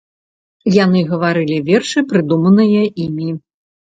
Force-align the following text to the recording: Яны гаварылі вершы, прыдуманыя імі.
Яны 0.83 0.99
гаварылі 1.11 1.57
вершы, 1.67 2.03
прыдуманыя 2.13 2.81
імі. 3.05 3.29